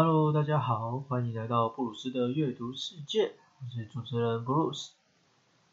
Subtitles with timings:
[0.00, 4.92] Hello，大家好，欢迎来到布鲁斯的阅读世界，我是主持人布鲁斯。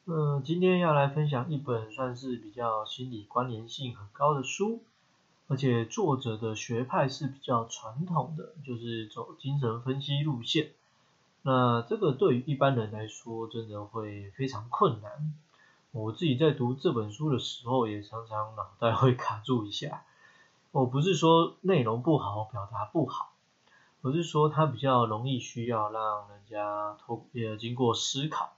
[0.06, 4.82] 嗯，今天要来分享一本算是比较心理关联性很高的书，
[5.48, 10.72] 而且作者的学派是比较传统的，就是走精神分析路线。
[11.44, 15.36] 那这个对于一般人来说，真的会非常困难。
[15.92, 20.02] 我自己在读这本书的时候，也常常脑袋会卡住一下。
[20.72, 23.35] 我不是说内容不好，表达不好，
[24.06, 28.54] 不是说它比较容易需要让人家透呃经过思考。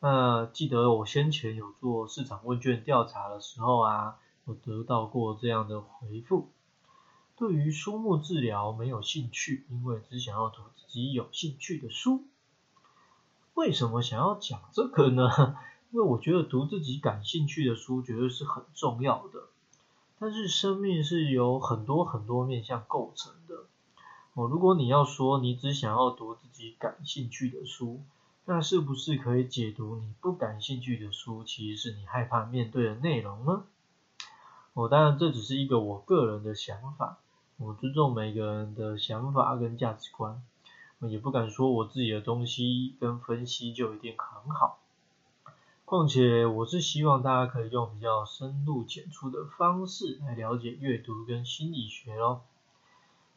[0.00, 4.16] 那记得我先前有做市场问卷调查的时候啊，
[4.46, 6.48] 有得到过这样的回复。
[7.36, 12.24] 对于书目治疗没有兴趣，因为只想要读自己有兴趣的书。
[13.54, 15.54] 为什么想要讲这个呢？
[15.92, 19.44] 因为我觉得读自己感兴趣的书绝对是很重要的。
[20.18, 23.66] 但是生命是由很多很多面向构成的。
[24.34, 28.00] 哦，如果你要说你只想要读自己感兴趣的书，
[28.46, 33.64] 那是不是可以解读你不感兴趣的书其实是你害怕面对的内容呢？
[34.72, 37.18] 哦，当然这只是一个我个人的想法。
[37.58, 40.42] 我尊重每个人的想法跟价值观，
[41.00, 44.80] 也不敢说我自己的东西跟分析就一定很好。
[45.84, 52.42] 况且我是希望大家可以用比较深入浅出的方式来了解阅读跟心理学咯。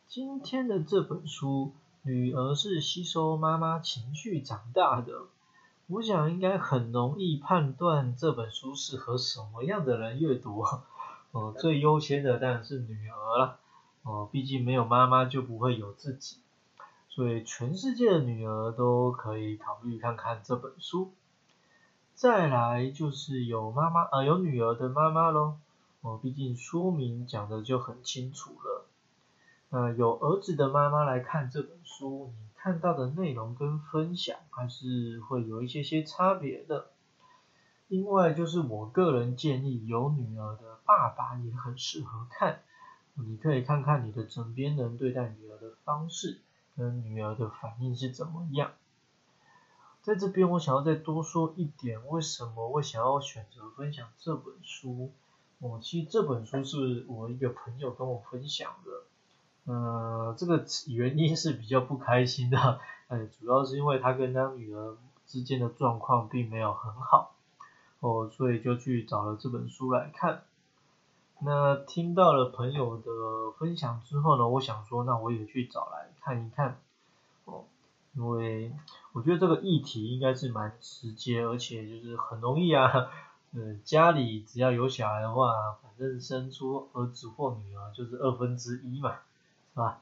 [0.08, 5.24] 今天的这本书，女儿是吸收妈妈情绪长大的，
[5.88, 10.64] 我想应该很容易判断这本书适合什么样的人阅读。
[11.32, 13.60] 哦，最优先的当然是女儿了。
[14.04, 16.38] 哦，毕竟没有妈妈就不会有自己，
[17.10, 21.12] 所以全世界的女儿都可以考虑看看这本书。
[22.14, 25.58] 再来就是有妈妈呃有女儿的妈妈咯，
[26.02, 28.75] 哦，毕竟书名讲的就很清楚了。
[29.76, 36.92] 呃有儿子的妈妈来看这本书，你看到的内容跟分享还是会有一些些差别的。
[37.90, 42.62] 另外就是我个人建议，有女儿的爸爸也很适合看。
[43.16, 46.40] 你可以看看你的枕边人对待女儿的方式，
[46.78, 48.72] 跟女儿的反应是怎么样。
[50.02, 55.12] 在这边，我想要再多说一点，为什么我想要选择分享这本书？
[55.60, 59.04] 哦，其实这本书是我一个朋友跟我分享的，
[59.68, 64.96] 嗯，这个原因是比较不开心的，呃，主要是因为他跟他女儿
[65.26, 67.34] 之间的状况并没有很好，
[68.00, 70.44] 哦，所以就去找了这本书来看。
[71.40, 76.78] 那听到了朋友的分享之后呢，我想说，那我也去找来看一看，
[77.46, 77.66] 哦，
[78.14, 78.72] 因为
[79.12, 83.10] 我觉得这个议题应该是蛮直接，而且就是很容易啊，
[83.52, 89.16] 嗯，家里只要有小孩的话，反正生出儿子或女儿就是二分之一嘛，
[89.76, 90.02] 是吧？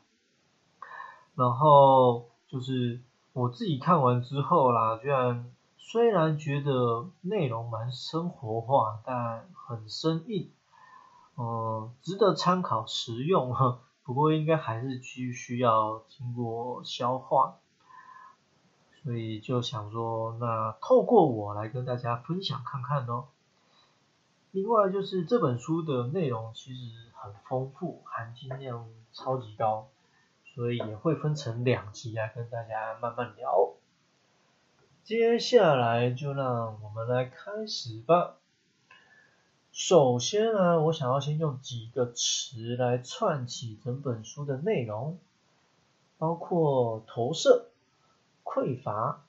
[1.33, 3.01] 然后就是
[3.33, 10.51] 我自己看完之后啦，居然虽然觉得内容蛮生活化，但很生硬。
[11.33, 17.55] 呃，值得参考实用哈，不过应该还是需需要经过消化，
[19.03, 23.25] 所以就想说，那透过我来跟大家分享看看哦。
[24.51, 29.87] 另外就是这本书的内容其实很丰富，含金量超级高，
[30.53, 33.73] 所以也会分成两集来跟大家慢慢聊。
[35.03, 38.37] 接下来就让我们来开始吧。
[39.71, 45.17] 首先呢，我想要先用几个词来串起整本书的内容，
[46.17, 47.69] 包括投射、
[48.43, 49.23] 匮乏、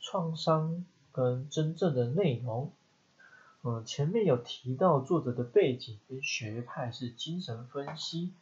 [0.00, 2.72] 创伤跟真正的内容。
[3.62, 8.32] 嗯，前面有提到作者的背景跟学派是精神分析。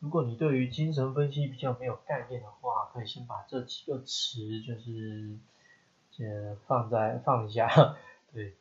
[0.00, 5.38] 如果你对于精神分析比较没有概念的话，可以先把这几个词就是
[6.18, 7.96] 呃放在放一下，
[8.32, 8.54] 对。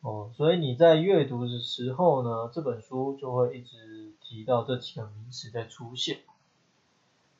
[0.00, 6.20] 哦，所以你在阅读的时候呢，这本书就会一直提到这几个名词在出现。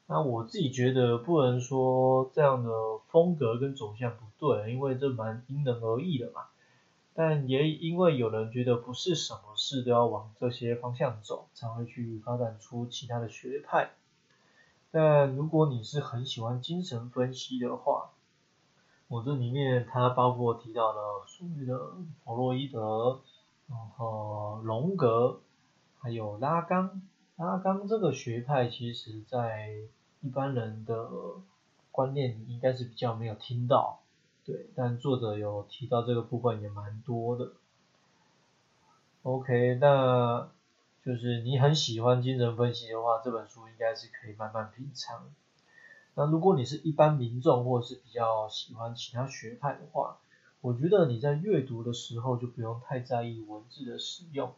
[0.07, 2.71] 那我自己觉得不能说这样的
[3.09, 6.49] 风格跟走向不对，因为这蛮因人而异的嘛。
[7.23, 13.91] 但也因为有人觉得不是什么事都要往这些方向走，才会去发展出其他的学派。
[14.91, 18.13] 但如果你是很喜欢精神分析的话，
[19.09, 21.79] 我这里面它包括提到了所谓的
[22.25, 23.21] 弗洛伊德，
[23.69, 25.41] 然后荣格，
[25.99, 27.03] 还有拉冈。
[27.37, 29.75] 拉冈这个学派其实在
[30.23, 31.11] 一般人的
[31.91, 34.01] 观念里应该是比较没有听到，
[34.45, 37.53] 对，但作者有提到这个部分也蛮多的。
[39.23, 40.51] OK，那
[41.05, 45.31] 就是你很喜欢精神分析的话，这本书应该是可以慢慢品尝。
[46.15, 50.19] 那如果你是一般民众，或者是比较喜欢其他学派的话，
[50.61, 54.55] 我觉得你在阅读的时候就不用太在意文字的使用，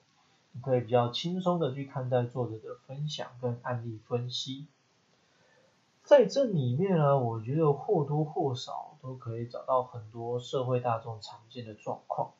[0.52, 4.66] 你可以比较轻松的去看待作者的分享跟案例分析。
[6.02, 12.32] 在这里面呢，我觉得或多或少都可以找到很多社会大众常见的状况。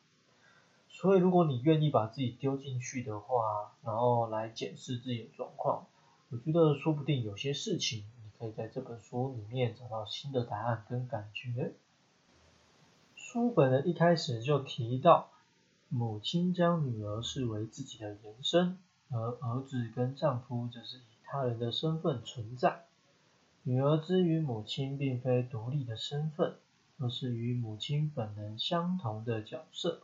[0.90, 5.86] 所以如果你愿意把自己丢进去的话，然后来检视自己的状况，
[6.28, 11.72] 我觉得说不定有些事情你可以在这本书里面找到新的答案跟感觉。
[13.16, 15.30] 书本的一开始就提到，
[15.88, 18.78] 母亲将女儿视为自己的延伸，
[19.10, 22.84] 而儿子跟丈夫则是以他人的身份存在。
[23.64, 26.56] 女儿之于母亲并非独立的身份，
[26.98, 30.00] 而是与母亲本人相同的角色。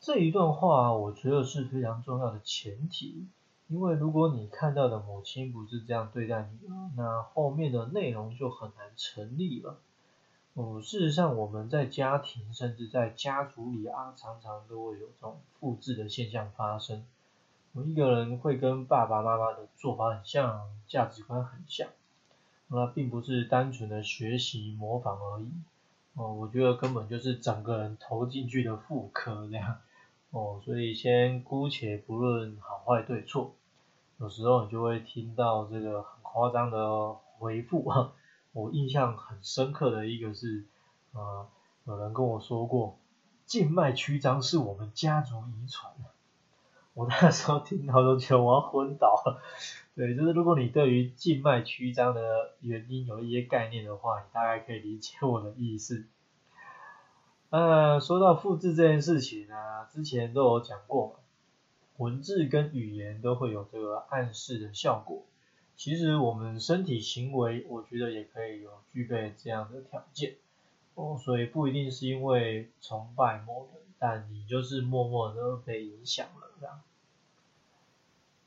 [0.00, 3.28] 这一段话我觉得是非常重要的前提，
[3.68, 9.78] 因为如果你看到的母亲不是这样对待女儿，那后面的内容就很难成立了。
[10.54, 17.06] 嗯，事实上，我们在家庭甚至在家族里啊，常常都会有这种复制的现象发生。
[17.74, 21.88] 我一个人会跟爸爸妈妈的做法很像，价值观很像，
[22.66, 25.50] 那并不是单纯的学习模仿而已。
[26.14, 29.78] 哦，我觉得根本就是整个人投进去的复刻这样。
[30.30, 33.54] 哦，所以先姑且不论好坏对错，
[34.18, 37.90] 有时候你就会听到这个很夸张的回复。
[38.52, 40.66] 我印象很深刻的一个是，
[41.12, 41.48] 呃，
[41.84, 42.98] 有人跟我说过，
[43.46, 45.90] 静脉曲张是我们家族遗传。
[46.94, 49.42] 我那时候听到都觉得我要昏倒了。
[49.94, 56.06] 对，就是如果你对于静脉曲张的原因有一些概念的话，你大概可以理解我的意思。
[57.50, 61.20] 呃，说到复制这件事情啊，之前都有讲过，
[61.98, 65.24] 文字跟语言都会有这个暗示的效果。
[65.76, 70.36] 其实我们身体行为，我觉得也可以有具备这样的条件
[70.94, 76.82] 哦，所以不一定是因为崇拜某人，但你就是默默的被影响了样。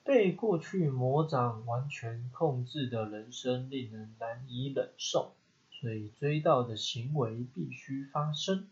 [0.04, 5.34] 被过去魔掌完全控制的人生令人难以忍受，
[5.72, 8.68] 所以追悼的行为必须发生。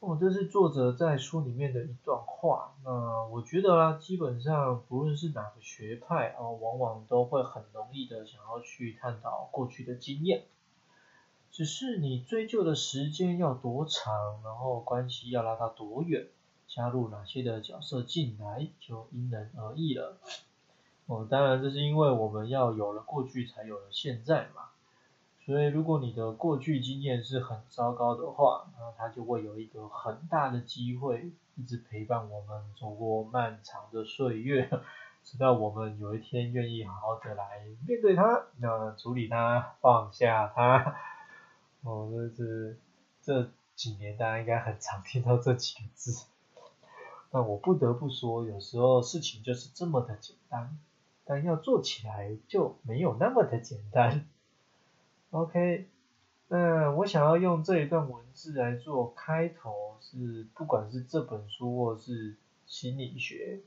[0.00, 2.74] 哦，这是作者在书里面的一段话。
[2.84, 10.44] 那我觉得啊，基本上不论是哪个学派啊，往往都会很容易的想要去探讨过去的经验。
[11.50, 16.28] 只是你追究的时间要多长，然后关系要拉到多远，
[16.68, 20.18] 加入哪些的角色进来，就因人而异了。
[21.06, 24.68] 哦，当然这是因为我们要有了过去，才有了现在嘛。
[25.46, 34.68] 所以，如果你的过去经验是很糟糕的话，那它就会有一个很大的机会，一直陪伴我们走过漫长的岁月，
[35.24, 40.94] 直到我们有一天愿意好好的来面对它，那处理它，放下它。
[41.80, 42.78] 哦，这是
[43.22, 46.26] 这几年大家应该很常听到这几个字。
[47.30, 50.78] 那我不得不说，有时候事情就是这么的简单，
[51.24, 54.26] 但要做起来就没有那么的简单。
[55.30, 55.86] OK，
[56.48, 62.34] 那我想要用这一段文字来做开头，是不管是这本书或是
[62.66, 63.60] 心理学，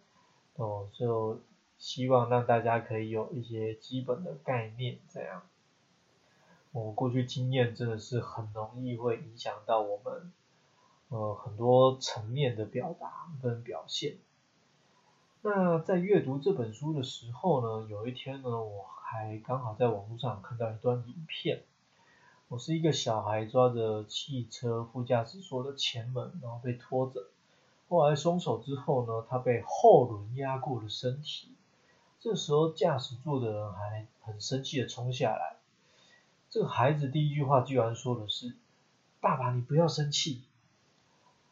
[0.55, 1.39] 哦，就
[1.77, 5.43] 希望让大家可以有一些基本的概念，这样。
[6.71, 10.31] 我过去经验真的是很容易会影响到我们，
[11.11, 14.15] 呃，很多层面的表达跟表现。
[15.41, 21.63] 那在阅读这本书的时候呢，有一天呢，我还刚好在网络上看到一段影片。
[22.47, 27.27] 我是一个小孩抓着汽车副驾驶座的前门，然后被拖着。
[27.89, 31.49] 后来松手之后呢，他被后轮压过了身体。
[32.21, 35.57] 这时候驾驶座的人还很生气的冲下来。
[36.49, 38.55] 这个孩子第一句话居然说的是
[39.19, 40.43] ：“爸爸，你不要生气。”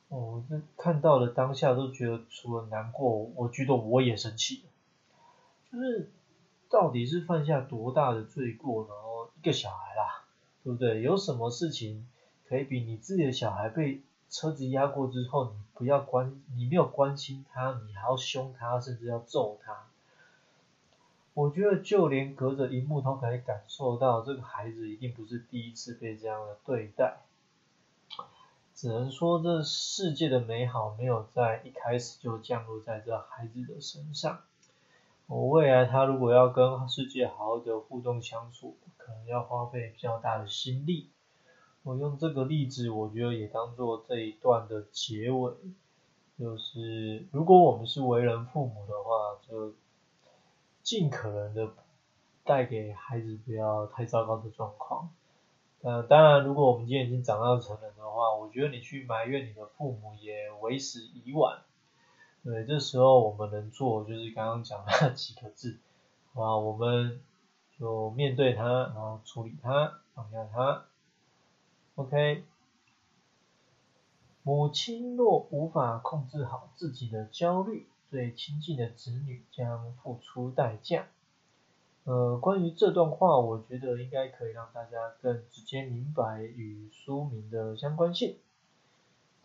[0.10, 4.64] 哦，这看到了当下都觉得除了难过，我觉得我也生气。
[5.72, 6.10] 就是
[6.68, 10.26] 到底是犯下多大的罪过，然后一个小孩啦，
[10.64, 11.02] 对不对？
[11.04, 12.08] 有什么事情
[12.48, 14.02] 可以比你自己的小孩被
[14.32, 19.86] 车子压过之后，你不要关，你没有关心他，你还要凶他，甚至要揍他？
[21.36, 27.20] 我觉得就连隔着荧幕都可以感受到，这个孩子一定不是第一次被这样的对待。
[28.80, 34.40] 只能说，这世界的美好没有在一开始就降落在这孩子的身上。
[35.28, 41.10] 我未来他如果要跟世界好好的互动相处，可能要花费比较大的心力。
[41.84, 45.54] 我用这个例子，我觉得也当做这一段的结尾。
[46.40, 49.74] 就是如果我们是为人父母的话，就
[50.84, 51.74] 尽可能的
[52.46, 55.10] 带给孩子不要太糟糕的状况。
[55.82, 61.62] 呃，当然，如果我们今天已经长大成人的话，我觉得你去埋怨你的父母也为时已晚。
[62.44, 65.78] 对，这时候我们能做就是刚刚讲那几个字，
[66.34, 67.22] 啊，我们
[67.78, 70.86] 就面对他，然后处理他，放下他。
[71.96, 72.44] OK。
[74.44, 81.08] 母亲若无法控制好自己的焦虑，最亲近的子女将付出代价。
[82.06, 88.38] 呃，关于这段话，我觉得应该可以让大家更直接明白与书名的相关性。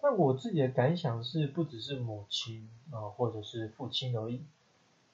[0.01, 4.43] 但我自己的感想是，不只是母亲啊，或者是父亲而已。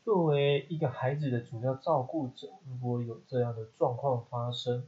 [0.05, 4.85] 作为一个孩子的主要照顾者，如果有这样的状况发生，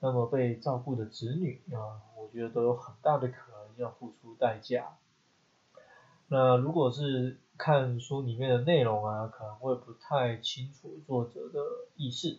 [0.00, 4.96] 那么被照顾的子女啊，我觉得都有很大的可能要付出代价。
[6.28, 11.60] 那如果是看书里面的内容啊，可能会不太清楚作者的
[12.00, 12.38] 意思。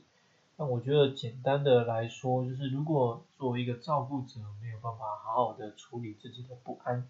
[0.58, 7.08] 那我觉得简单的来说，就是如果作为一个照顾者没有办法好好的处理自己的不安，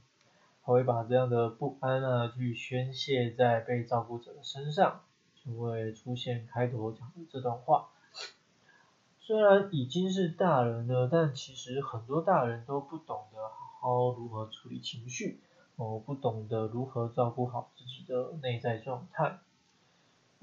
[0.64, 5.02] 他会把这样的不安啊去宣泄在被照顾者的身上，
[5.44, 7.90] 就会出现开头讲的这段话。
[9.20, 15.40] 虽然已经是大人了，但其实很多大人都不懂得好好如何处理情绪，
[15.78, 19.40] 哦，不懂得如何照顾好自己的内在状态。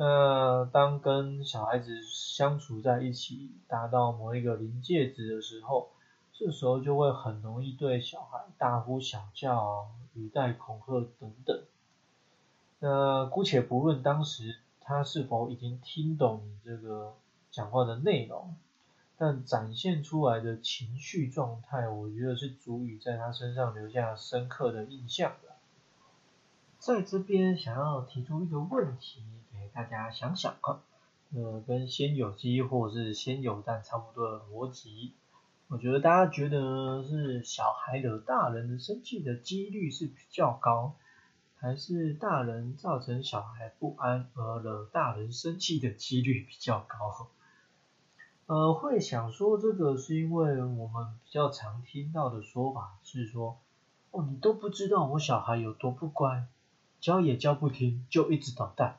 [0.00, 5.88] 那当跟小孩子相处在一起，达到某一个临界值的时候，
[6.33, 11.61] 这时候就会很容易对小孩大呼小叫、语带恐吓等等。
[12.78, 17.14] 那姑且不论当时他是否已经听懂你这个
[17.50, 18.55] 讲话的内容，
[19.17, 25.57] 但展现出来的情绪状态，我觉得是足以在他身上留下深刻的印象的。
[26.78, 29.25] 在这边想要提出一个问题。
[29.78, 30.82] 大家想想啊，
[31.32, 35.12] 呃，跟先有鸡或是先有蛋差不多的逻辑，
[35.68, 40.97] 我觉得大家觉得是小孩惹大人生气的几率是比较高，
[41.58, 47.28] 还是大人造成小孩不安而惹大人生气的几率比较高？
[48.47, 53.61] 呃，会想说这个是因为我们比较常听到的说法是说，
[54.11, 56.49] 哦，你都不知道我小孩有多不乖，
[57.00, 58.99] 教也教不听，就一直捣蛋。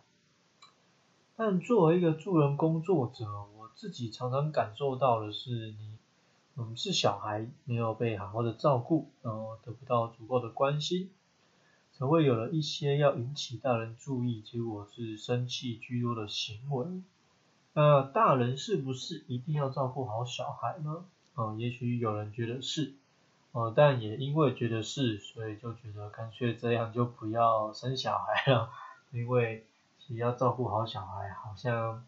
[1.41, 3.24] 但作为一个助人工作者，
[3.58, 5.98] 我自己常常感受到的是，你，
[6.58, 11.10] 嗯，是小孩没有被好好的照顾，然后得不到足够的关心，
[11.93, 16.86] 才会有了一些要引起大人注意，结果是生气居多的行为。
[17.72, 21.05] 那大人是不是一定要照顾好小孩呢？
[21.38, 22.96] 嗯，也许有人觉得是，
[23.53, 28.69] 呃，但也因为觉得是，所以就觉得干脆这样就不要生小孩了，
[29.13, 29.65] 因为。
[30.15, 32.05] 要照顾好小孩，好像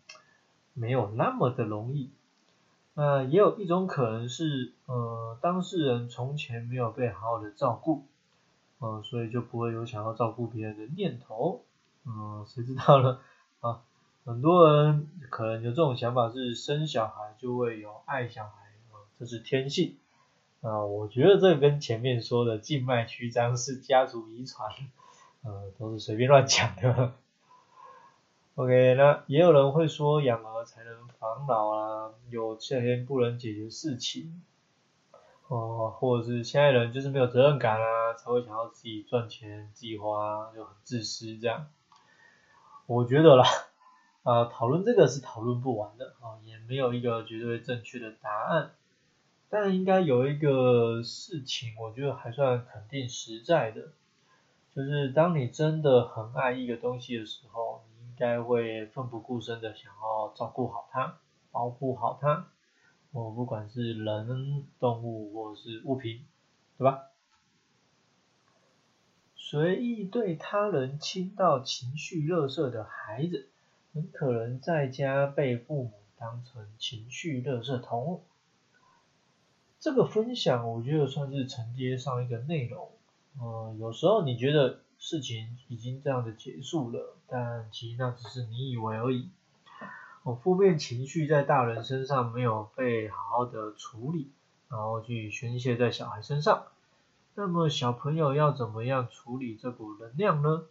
[0.74, 2.12] 没有那么的容易。
[2.93, 8.03] 那也有一种可能是，呃，当事人从前没有被好好的照顾，
[8.79, 11.62] 呃，所以就不会有想要照顾别人的念头。
[12.05, 13.20] 嗯，谁知道呢？
[13.62, 13.81] 啊，
[14.25, 18.51] 很多人可能有这种想法，是生小孩就会有爱小孩，
[19.17, 19.96] 这是天性。
[20.62, 24.70] 啊，我觉得这跟前面说的静脉曲张是家族遗传，
[25.43, 27.13] 呃，都是随便乱讲的。
[28.62, 34.44] OK，那也有人会说养儿才能防老啊，有些不能解决事情，
[35.48, 41.70] 哦，或者是现在人就是没有责任感啊，才会想要自己赚钱、自己花，就很自私这样。
[42.86, 43.44] 我觉得啦，
[44.22, 48.74] 啊，讨论这个是讨论不完的啊，也没有一个绝对正确的答案，
[49.50, 53.94] 但应该有一个事情，我觉得还算肯定实在的，
[54.75, 57.82] 就是当你真的很爱一个东西的时候。
[58.22, 61.18] 应该会奋不顾身的想要照顾好它，
[61.50, 62.50] 保护好它。
[63.12, 66.24] 我不管是人、动物或是物品，
[66.78, 67.08] 对吧？
[69.36, 73.50] 随意对他人倾倒情绪热色的孩子，
[73.92, 78.22] 很可能在家被父母当成情绪热色桶。
[79.80, 82.92] 这个分享我觉得算是承接上一个内容。
[83.42, 84.82] 嗯，有时候你觉得。
[85.01, 89.31] 事情已经这样的结束了，但其实那只是你以为而已。
[90.22, 94.31] 我，负面情绪在大人身上没有被好好的处理，
[94.70, 96.67] 然后去宣泄在小孩身上。
[97.34, 100.65] 那么小朋友要怎么样处理这股能量呢？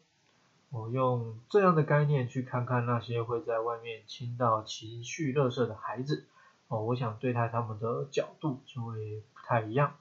[0.70, 6.28] 我用这样的概念去看看那些会在外面倾倒情绪垃圾的孩子，
[6.68, 9.96] 哦，我想对待他们的角度就会不太一样。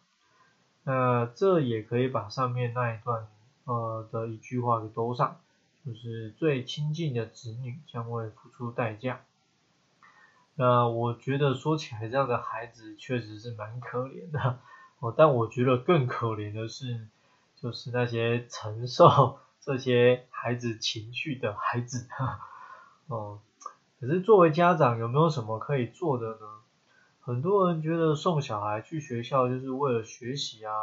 [0.84, 3.28] 那这也可以把上面那一段。
[3.70, 5.38] 呃的一句话给兜上，
[5.86, 9.22] 就是最亲近的子女将会付出代价。
[10.56, 14.60] 那我觉得说起来，这样的孩子确实是蛮可怜的
[15.00, 15.14] 哦。
[15.16, 17.08] 但我觉得更可怜的是，
[17.56, 22.08] 就是那些承受这些孩子情绪的孩子
[23.08, 23.40] 哦。
[24.00, 26.59] 可是作为家长，有没有什么可以做的呢？
[27.30, 30.74] 很多人觉得送小孩去学校就是为了学习啊，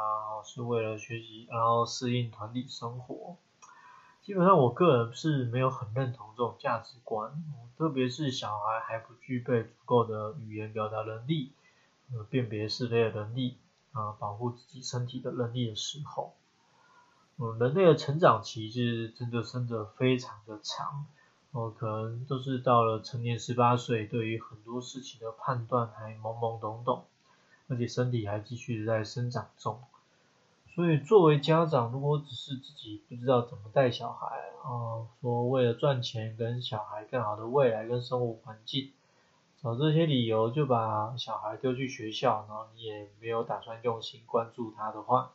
[0.45, 3.35] 是为了学习，然后适应团体生活。
[4.23, 7.43] 基本上我个人是没有很认同这种价值观，
[7.77, 11.51] 特别是小孩还不具备足够的语言表达能力、
[12.13, 13.57] 呃辨别是非的能力
[13.91, 16.33] 啊，保护自己身体的能力的时候，
[17.39, 21.07] 嗯，人类的成长期是真的真的非常的长，
[21.53, 27.05] 哦，可能都是到了成年十八岁，对于很多事情的判断还懵懵懂懂，
[27.69, 29.81] 而且身体还继续在生长中。
[30.75, 34.27] 所以作为家长，如果只是自己不知道怎么带小孩，
[34.63, 38.93] 啊，说为了赚钱跟小孩更好的未来跟生活环境，
[39.63, 45.33] 找这些理由就把小孩丢去学校，然后你也没有打算用心关注他的话，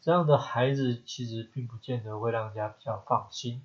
[0.00, 3.64] 这样的孩子其实并不见得会让人家比较放心。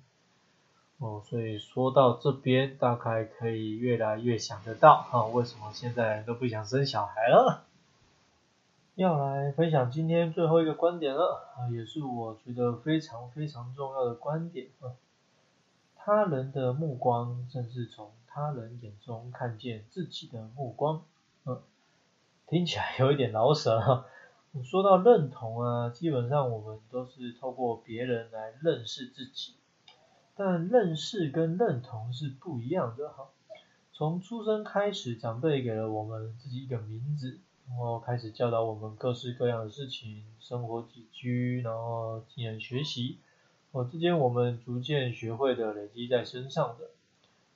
[0.98, 7.64] 哦，所以说到这边，大概可以越来越想得到，啊，为什么现在都不想生小孩了？
[8.94, 14.96] 要来分享今天最后一个观点了，啊，也是我觉得非常非常重要的观点啊。
[15.96, 21.02] 他人的目光正是从他人眼中看见自己的目光，
[21.44, 21.60] 嗯，
[22.46, 24.06] 听起来有一点老舍哈。
[24.64, 29.52] 说到认同啊，基本上我们都是透过别人来认识自己，
[30.36, 33.30] 但认识跟认同是不一样的哈。
[33.92, 37.40] 从出生开始，长辈给了我们自己一个名字。
[37.68, 43.18] 然后开始教导我们各式各样的事情，生活起居，然后技能学习，
[43.72, 46.90] 哦，之间我们逐渐学会的累积在身上的，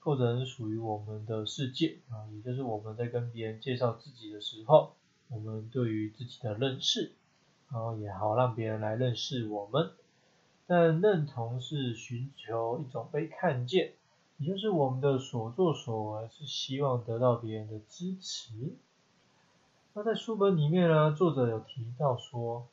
[0.00, 4.96] 构成属于我们的世界啊，也就是我们在跟别人介绍自己的时候，
[5.28, 7.12] 我们对于自己的认识，
[7.70, 9.92] 然后也好让别人来认识我们。
[10.70, 13.92] 但认同是寻求一种被看见，
[14.38, 18.52] 也就是我们的所作所为是希望得到别人的支持。
[19.94, 22.68] 那在书本里面呢，作者有提到说，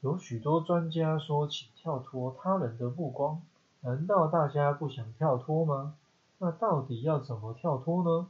[0.00, 3.42] 有许多专家说，请跳脱他人的目光，
[3.82, 5.94] 难道大家不想跳脱吗？
[6.38, 8.28] 那到底要怎么跳脱呢？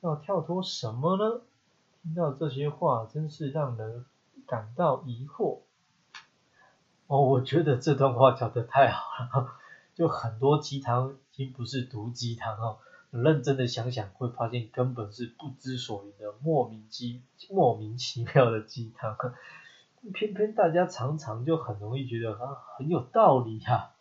[0.00, 1.42] 要跳脱什么呢？
[2.02, 4.04] 听到这些话，真是让人
[4.48, 5.58] 感到疑惑。
[7.08, 9.02] 哦，我觉得这段话讲的太好
[9.40, 9.48] 了，
[9.94, 12.78] 就很多鸡汤已经不是毒鸡汤哦。
[13.10, 19.16] 认真的想想，会发现根本是不知所云的莫名鸡莫名其妙的鸡汤，
[20.12, 23.92] 偏偏大家常常就很容易觉得啊很有道理呀。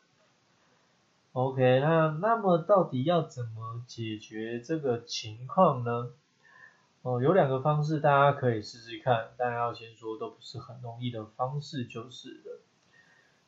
[1.32, 6.10] OK，那那么到底要怎么解决这个情况呢？
[7.04, 12.57] 哦，有两个方式大家可以试试看，但要先说都不是很容易的方式就是了。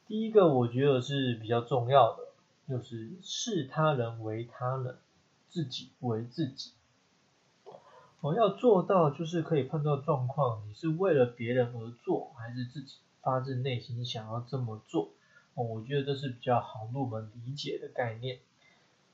[0.09, 2.23] 第一个我觉得是比较重要的，
[2.67, 4.97] 就是视他人为他人。
[5.51, 6.73] 自己为自己，
[8.21, 15.09] 我要做到就是可以判断状况，你是为了别人而做，还是自己发自内心想要这么做？
[15.55, 18.39] 哦，我觉得这是比较好入门理解的概念。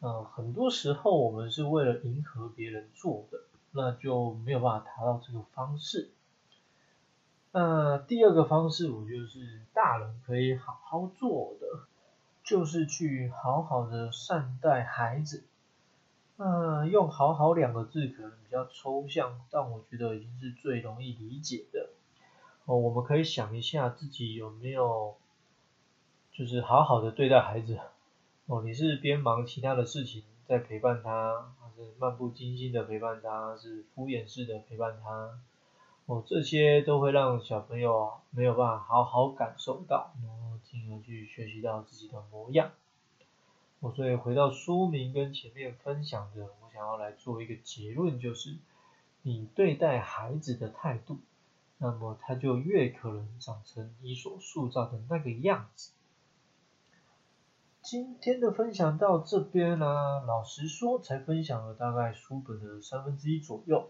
[0.02, 3.40] 嗯，很多时候我们是为了迎合别人做的，
[3.72, 6.10] 那就没有办法达到这个方式。
[7.58, 11.88] 那第二个方式，我觉得是大人可以好好做的，
[12.44, 15.46] 就是去好好的善待孩子。
[16.36, 21.92] 那用“好好”两个字可能比较抽象，但我觉得已经是最容易理解的。
[22.66, 25.16] 哦，我们可以想一下自己有没有，
[26.34, 27.80] 就是好好的对待孩子。
[28.48, 35.40] 哦，你是边忙其他的事情在陪伴他，还是漫不经心的陪伴他，是敷衍式的陪伴他？
[36.06, 42.72] 哦，这些都会让小朋友没有办法好好感受到，然后进而去学习到自己的模样。
[43.80, 48.56] 我所以回到书名跟前面分享的，我想要来做一个结论，就是
[49.24, 51.18] 你对待孩子的态度，
[51.80, 55.92] 那么他就越可能长成你所塑造的那个样子。
[57.82, 63.90] 今天的分享到这边呢，老实说，才分享了大概书本的三分之一左右，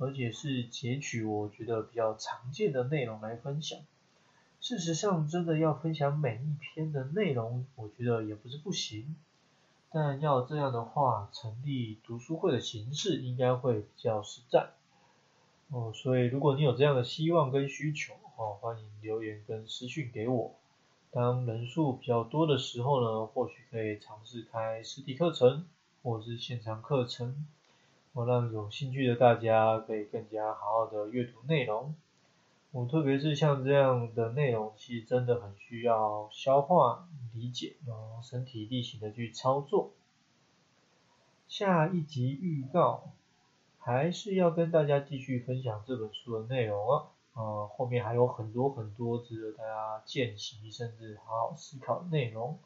[0.00, 3.78] 而且是截取我觉得比较常见的内容来分享。
[4.58, 9.14] 事实上，真的要分享每一篇的内容，我觉得也不是不行。
[9.92, 14.70] 但要这样的话，成立读书会的形式应该会比较实在。
[15.68, 20.54] 哦，所以如果你有这样的希望跟需求，哦，欢迎留言跟私讯给我。
[21.10, 25.66] 当人数比较多的时候呢，或许可以尝试开实体课程
[26.02, 27.46] 或是现场课程。
[28.12, 31.94] 我让有兴趣的大家可以更加好好的阅读内容。
[32.72, 39.92] 我特别是像这样的内容，其实真的很需要消化、理解，然后身体力行的去操作。
[41.48, 43.10] 下一集预告，
[43.78, 52.58] 还是要跟大家继续分享这本书的内容啊，呃，后面还有很多很多值得大家见习，甚至好好思考的内容。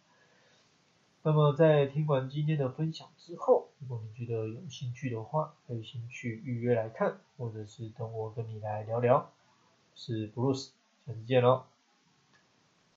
[1.26, 9.32] 那么在听完今天的分享之后，如果你觉得有兴趣的话，可以先去预约来看，或者是等我跟你来聊聊。
[9.94, 10.72] 是 Bruce，
[11.06, 11.73] 下次见喽。